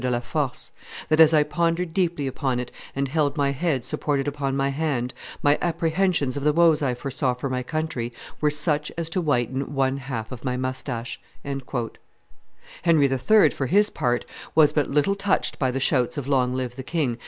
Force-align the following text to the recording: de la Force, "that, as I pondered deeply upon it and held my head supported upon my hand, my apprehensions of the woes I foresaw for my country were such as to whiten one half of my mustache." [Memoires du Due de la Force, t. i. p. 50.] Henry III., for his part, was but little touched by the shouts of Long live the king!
de 0.01 0.09
la 0.09 0.19
Force, 0.19 0.71
"that, 1.09 1.19
as 1.19 1.31
I 1.31 1.43
pondered 1.43 1.93
deeply 1.93 2.25
upon 2.25 2.59
it 2.59 2.71
and 2.95 3.07
held 3.07 3.37
my 3.37 3.51
head 3.51 3.83
supported 3.85 4.27
upon 4.27 4.57
my 4.57 4.69
hand, 4.69 5.13
my 5.43 5.59
apprehensions 5.61 6.35
of 6.35 6.43
the 6.43 6.51
woes 6.53 6.81
I 6.81 6.95
foresaw 6.95 7.35
for 7.35 7.51
my 7.51 7.61
country 7.61 8.11
were 8.41 8.49
such 8.49 8.91
as 8.97 9.11
to 9.11 9.21
whiten 9.21 9.75
one 9.75 9.97
half 9.97 10.31
of 10.31 10.43
my 10.43 10.57
mustache." 10.57 11.21
[Memoires 11.43 11.43
du 11.43 11.49
Due 11.49 11.53
de 11.53 11.55
la 11.59 11.59
Force, 11.59 11.87
t. 11.91 11.99
i. 11.99 12.01
p. 12.97 13.07
50.] 13.09 13.27
Henry 13.27 13.43
III., 13.43 13.49
for 13.51 13.67
his 13.67 13.89
part, 13.91 14.25
was 14.55 14.73
but 14.73 14.89
little 14.89 15.13
touched 15.13 15.59
by 15.59 15.69
the 15.69 15.79
shouts 15.79 16.17
of 16.17 16.27
Long 16.27 16.55
live 16.55 16.77
the 16.77 16.81
king! 16.81 17.19